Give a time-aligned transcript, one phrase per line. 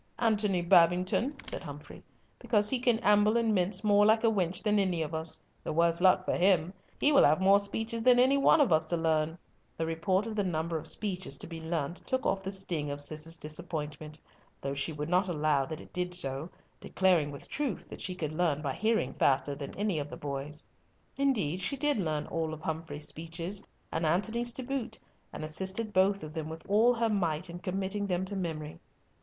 [0.17, 2.01] "Antony Babington," said Humfrey,
[2.39, 5.39] "because he can amble and mince more like a wench than any of us.
[5.63, 6.73] The worse luck for him.
[6.99, 9.37] He will have more speeches than any one of us to learn."
[9.77, 12.99] The report of the number of speeches to be learnt took off the sting of
[12.99, 14.19] Cis's disappointment,
[14.59, 16.49] though she would not allow that it did so,
[16.79, 20.65] declaring with truth that she could learn by hearing faster than any of the boys.
[21.15, 23.61] Indeed, she did learn all Humfrey's speeches,
[23.91, 24.97] and Antony's to boot,
[25.31, 28.79] and assisted both of them with all her might in committing them to memory.